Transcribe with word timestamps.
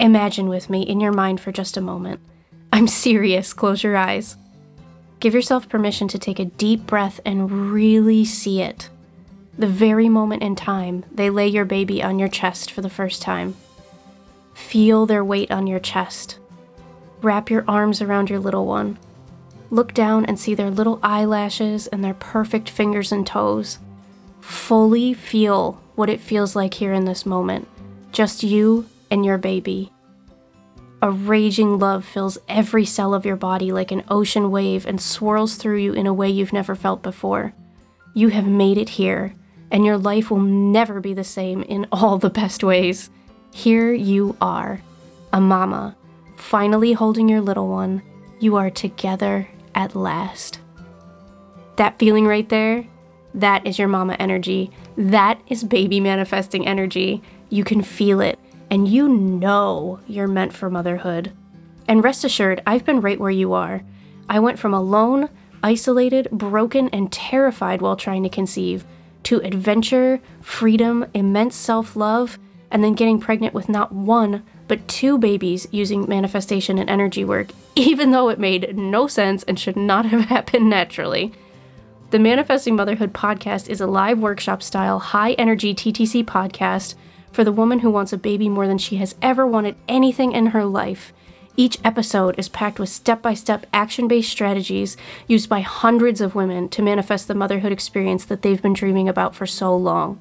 Imagine 0.00 0.48
with 0.48 0.70
me 0.70 0.82
in 0.82 1.00
your 1.00 1.12
mind 1.12 1.40
for 1.40 1.50
just 1.50 1.76
a 1.76 1.80
moment. 1.80 2.20
I'm 2.72 2.86
serious, 2.86 3.52
close 3.52 3.82
your 3.82 3.96
eyes. 3.96 4.36
Give 5.18 5.34
yourself 5.34 5.68
permission 5.68 6.06
to 6.08 6.18
take 6.18 6.38
a 6.38 6.44
deep 6.44 6.86
breath 6.86 7.20
and 7.24 7.72
really 7.72 8.24
see 8.24 8.62
it. 8.62 8.88
The 9.58 9.66
very 9.66 10.08
moment 10.08 10.42
in 10.42 10.54
time 10.54 11.04
they 11.10 11.30
lay 11.30 11.48
your 11.48 11.64
baby 11.64 12.00
on 12.00 12.20
your 12.20 12.28
chest 12.28 12.70
for 12.70 12.80
the 12.80 12.90
first 12.90 13.22
time. 13.22 13.56
Feel 14.54 15.06
their 15.06 15.24
weight 15.24 15.50
on 15.50 15.66
your 15.66 15.80
chest. 15.80 16.38
Wrap 17.20 17.50
your 17.50 17.64
arms 17.66 18.00
around 18.00 18.30
your 18.30 18.38
little 18.38 18.66
one. 18.66 18.98
Look 19.70 19.94
down 19.94 20.24
and 20.26 20.38
see 20.38 20.54
their 20.54 20.70
little 20.70 21.00
eyelashes 21.02 21.88
and 21.88 22.04
their 22.04 22.14
perfect 22.14 22.70
fingers 22.70 23.10
and 23.10 23.26
toes. 23.26 23.80
Fully 24.40 25.12
feel 25.12 25.82
what 25.96 26.08
it 26.08 26.20
feels 26.20 26.54
like 26.54 26.74
here 26.74 26.92
in 26.92 27.04
this 27.04 27.26
moment. 27.26 27.66
Just 28.12 28.44
you 28.44 28.86
and 29.10 29.24
your 29.24 29.38
baby. 29.38 29.92
A 31.00 31.10
raging 31.10 31.78
love 31.78 32.04
fills 32.04 32.38
every 32.48 32.84
cell 32.84 33.14
of 33.14 33.24
your 33.24 33.36
body 33.36 33.70
like 33.70 33.92
an 33.92 34.02
ocean 34.08 34.50
wave 34.50 34.84
and 34.84 35.00
swirls 35.00 35.54
through 35.54 35.78
you 35.78 35.92
in 35.92 36.08
a 36.08 36.12
way 36.12 36.28
you've 36.28 36.52
never 36.52 36.74
felt 36.74 37.02
before. 37.02 37.54
You 38.14 38.28
have 38.28 38.48
made 38.48 38.78
it 38.78 38.88
here, 38.90 39.34
and 39.70 39.84
your 39.84 39.96
life 39.96 40.28
will 40.28 40.40
never 40.40 41.00
be 41.00 41.14
the 41.14 41.22
same 41.22 41.62
in 41.62 41.86
all 41.92 42.18
the 42.18 42.30
best 42.30 42.64
ways. 42.64 43.10
Here 43.52 43.92
you 43.92 44.36
are, 44.40 44.80
a 45.32 45.40
mama, 45.40 45.96
finally 46.36 46.94
holding 46.94 47.28
your 47.28 47.40
little 47.40 47.68
one. 47.68 48.02
You 48.40 48.56
are 48.56 48.70
together 48.70 49.48
at 49.74 49.94
last. 49.94 50.58
That 51.76 51.98
feeling 51.98 52.26
right 52.26 52.48
there, 52.48 52.86
that 53.34 53.64
is 53.64 53.78
your 53.78 53.88
mama 53.88 54.16
energy. 54.18 54.72
That 54.96 55.40
is 55.46 55.62
baby 55.62 56.00
manifesting 56.00 56.66
energy. 56.66 57.22
You 57.50 57.62
can 57.62 57.82
feel 57.82 58.20
it 58.20 58.38
and 58.70 58.88
you 58.88 59.08
know 59.08 60.00
you're 60.06 60.28
meant 60.28 60.52
for 60.52 60.70
motherhood. 60.70 61.32
And 61.86 62.04
rest 62.04 62.24
assured, 62.24 62.62
I've 62.66 62.84
been 62.84 63.00
right 63.00 63.18
where 63.18 63.30
you 63.30 63.52
are. 63.52 63.82
I 64.28 64.40
went 64.40 64.58
from 64.58 64.74
alone, 64.74 65.30
isolated, 65.62 66.28
broken, 66.30 66.88
and 66.90 67.10
terrified 67.10 67.80
while 67.80 67.96
trying 67.96 68.22
to 68.24 68.28
conceive 68.28 68.84
to 69.24 69.40
adventure, 69.40 70.20
freedom, 70.40 71.06
immense 71.14 71.56
self 71.56 71.96
love, 71.96 72.38
and 72.70 72.84
then 72.84 72.94
getting 72.94 73.18
pregnant 73.18 73.54
with 73.54 73.68
not 73.68 73.92
one, 73.92 74.42
but 74.68 74.86
two 74.86 75.18
babies 75.18 75.66
using 75.70 76.08
manifestation 76.08 76.78
and 76.78 76.90
energy 76.90 77.24
work, 77.24 77.48
even 77.74 78.10
though 78.10 78.28
it 78.28 78.38
made 78.38 78.76
no 78.76 79.06
sense 79.06 79.42
and 79.44 79.58
should 79.58 79.76
not 79.76 80.06
have 80.06 80.26
happened 80.26 80.68
naturally. 80.68 81.32
The 82.10 82.18
Manifesting 82.18 82.76
Motherhood 82.76 83.12
podcast 83.12 83.68
is 83.68 83.82
a 83.82 83.86
live 83.86 84.18
workshop 84.18 84.62
style, 84.62 84.98
high 84.98 85.32
energy 85.32 85.74
TTC 85.74 86.24
podcast 86.24 86.94
for 87.38 87.44
the 87.44 87.52
woman 87.52 87.78
who 87.78 87.90
wants 87.90 88.12
a 88.12 88.18
baby 88.18 88.48
more 88.48 88.66
than 88.66 88.78
she 88.78 88.96
has 88.96 89.14
ever 89.22 89.46
wanted 89.46 89.76
anything 89.86 90.32
in 90.32 90.46
her 90.46 90.64
life. 90.64 91.12
Each 91.56 91.78
episode 91.84 92.36
is 92.36 92.48
packed 92.48 92.80
with 92.80 92.88
step 92.88 93.22
by 93.22 93.34
step 93.34 93.64
action 93.72 94.08
based 94.08 94.28
strategies 94.28 94.96
used 95.28 95.48
by 95.48 95.60
hundreds 95.60 96.20
of 96.20 96.34
women 96.34 96.68
to 96.70 96.82
manifest 96.82 97.28
the 97.28 97.36
motherhood 97.36 97.70
experience 97.70 98.24
that 98.24 98.42
they've 98.42 98.60
been 98.60 98.72
dreaming 98.72 99.08
about 99.08 99.36
for 99.36 99.46
so 99.46 99.76
long. 99.76 100.18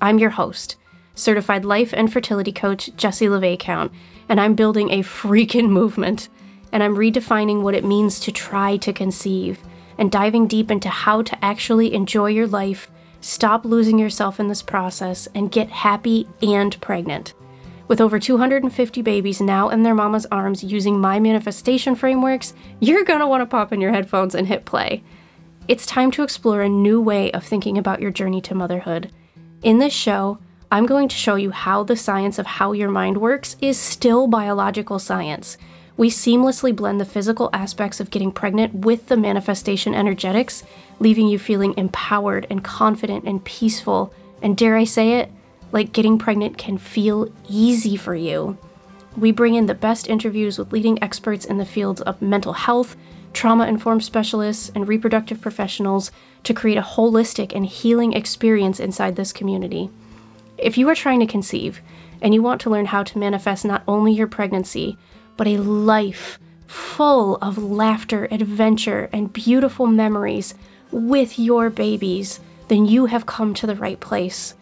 I'm 0.00 0.18
your 0.18 0.30
host, 0.30 0.76
certified 1.14 1.66
life 1.66 1.92
and 1.92 2.10
fertility 2.10 2.52
coach 2.52 2.88
Jessie 2.96 3.26
LeVay 3.26 3.58
Count, 3.58 3.92
and 4.26 4.40
I'm 4.40 4.54
building 4.54 4.92
a 4.92 5.02
freaking 5.02 5.68
movement. 5.68 6.30
And 6.72 6.82
I'm 6.82 6.96
redefining 6.96 7.60
what 7.60 7.74
it 7.74 7.84
means 7.84 8.18
to 8.20 8.32
try 8.32 8.78
to 8.78 8.94
conceive 8.94 9.58
and 9.98 10.10
diving 10.10 10.46
deep 10.46 10.70
into 10.70 10.88
how 10.88 11.20
to 11.20 11.44
actually 11.44 11.92
enjoy 11.92 12.28
your 12.28 12.46
life 12.46 12.90
Stop 13.24 13.64
losing 13.64 13.98
yourself 13.98 14.38
in 14.38 14.48
this 14.48 14.60
process 14.60 15.26
and 15.34 15.50
get 15.50 15.70
happy 15.70 16.28
and 16.42 16.78
pregnant. 16.82 17.32
With 17.88 17.98
over 17.98 18.18
250 18.18 19.00
babies 19.00 19.40
now 19.40 19.70
in 19.70 19.82
their 19.82 19.94
mama's 19.94 20.26
arms 20.30 20.62
using 20.62 21.00
my 21.00 21.18
manifestation 21.18 21.94
frameworks, 21.94 22.52
you're 22.80 23.02
gonna 23.02 23.26
wanna 23.26 23.46
pop 23.46 23.72
in 23.72 23.80
your 23.80 23.92
headphones 23.92 24.34
and 24.34 24.46
hit 24.46 24.66
play. 24.66 25.02
It's 25.68 25.86
time 25.86 26.10
to 26.10 26.22
explore 26.22 26.60
a 26.60 26.68
new 26.68 27.00
way 27.00 27.32
of 27.32 27.42
thinking 27.42 27.78
about 27.78 28.02
your 28.02 28.10
journey 28.10 28.42
to 28.42 28.54
motherhood. 28.54 29.10
In 29.62 29.78
this 29.78 29.94
show, 29.94 30.36
I'm 30.70 30.84
going 30.84 31.08
to 31.08 31.16
show 31.16 31.36
you 31.36 31.50
how 31.50 31.82
the 31.82 31.96
science 31.96 32.38
of 32.38 32.44
how 32.44 32.72
your 32.72 32.90
mind 32.90 33.16
works 33.16 33.56
is 33.62 33.78
still 33.78 34.26
biological 34.26 34.98
science 34.98 35.56
we 35.96 36.10
seamlessly 36.10 36.74
blend 36.74 37.00
the 37.00 37.04
physical 37.04 37.50
aspects 37.52 38.00
of 38.00 38.10
getting 38.10 38.32
pregnant 38.32 38.74
with 38.74 39.06
the 39.06 39.16
manifestation 39.16 39.94
energetics, 39.94 40.64
leaving 40.98 41.28
you 41.28 41.38
feeling 41.38 41.74
empowered 41.76 42.46
and 42.50 42.64
confident 42.64 43.24
and 43.24 43.44
peaceful. 43.44 44.12
And 44.42 44.56
dare 44.56 44.76
I 44.76 44.84
say 44.84 45.14
it, 45.18 45.30
like 45.70 45.92
getting 45.92 46.18
pregnant 46.18 46.58
can 46.58 46.78
feel 46.78 47.32
easy 47.48 47.96
for 47.96 48.14
you. 48.14 48.58
We 49.16 49.30
bring 49.30 49.54
in 49.54 49.66
the 49.66 49.74
best 49.74 50.08
interviews 50.08 50.58
with 50.58 50.72
leading 50.72 51.00
experts 51.02 51.44
in 51.44 51.58
the 51.58 51.64
fields 51.64 52.00
of 52.00 52.20
mental 52.20 52.54
health, 52.54 52.96
trauma 53.32 53.66
informed 53.66 54.02
specialists, 54.02 54.72
and 54.74 54.88
reproductive 54.88 55.40
professionals 55.40 56.10
to 56.42 56.54
create 56.54 56.78
a 56.78 56.82
holistic 56.82 57.54
and 57.54 57.66
healing 57.66 58.12
experience 58.12 58.80
inside 58.80 59.14
this 59.14 59.32
community. 59.32 59.90
If 60.58 60.76
you 60.76 60.88
are 60.88 60.94
trying 60.96 61.20
to 61.20 61.26
conceive 61.26 61.80
and 62.20 62.34
you 62.34 62.42
want 62.42 62.60
to 62.62 62.70
learn 62.70 62.86
how 62.86 63.04
to 63.04 63.18
manifest 63.18 63.64
not 63.64 63.84
only 63.86 64.12
your 64.12 64.26
pregnancy, 64.26 64.98
but 65.36 65.46
a 65.46 65.58
life 65.58 66.38
full 66.66 67.36
of 67.36 67.58
laughter, 67.58 68.26
adventure, 68.30 69.08
and 69.12 69.32
beautiful 69.32 69.86
memories 69.86 70.54
with 70.90 71.38
your 71.38 71.70
babies, 71.70 72.40
then 72.68 72.86
you 72.86 73.06
have 73.06 73.26
come 73.26 73.54
to 73.54 73.66
the 73.66 73.76
right 73.76 74.00
place. 74.00 74.54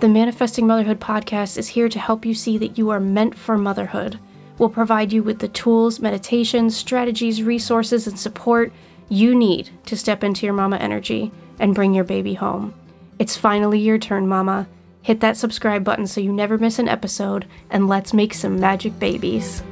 The 0.00 0.08
Manifesting 0.08 0.66
Motherhood 0.66 1.00
podcast 1.00 1.58
is 1.58 1.68
here 1.68 1.88
to 1.88 1.98
help 1.98 2.24
you 2.24 2.34
see 2.34 2.58
that 2.58 2.78
you 2.78 2.90
are 2.90 3.00
meant 3.00 3.36
for 3.36 3.58
motherhood. 3.58 4.18
We'll 4.58 4.68
provide 4.68 5.12
you 5.12 5.22
with 5.22 5.38
the 5.38 5.48
tools, 5.48 6.00
meditations, 6.00 6.76
strategies, 6.76 7.42
resources, 7.42 8.06
and 8.06 8.18
support 8.18 8.72
you 9.08 9.34
need 9.34 9.70
to 9.86 9.96
step 9.96 10.22
into 10.22 10.46
your 10.46 10.54
mama 10.54 10.76
energy 10.76 11.32
and 11.58 11.74
bring 11.74 11.92
your 11.92 12.04
baby 12.04 12.34
home. 12.34 12.72
It's 13.18 13.36
finally 13.36 13.78
your 13.78 13.98
turn, 13.98 14.26
mama. 14.26 14.68
Hit 15.02 15.20
that 15.20 15.36
subscribe 15.36 15.82
button 15.82 16.06
so 16.06 16.20
you 16.20 16.32
never 16.32 16.56
miss 16.56 16.78
an 16.78 16.88
episode, 16.88 17.46
and 17.70 17.88
let's 17.88 18.14
make 18.14 18.32
some 18.32 18.60
magic 18.60 18.98
babies. 18.98 19.62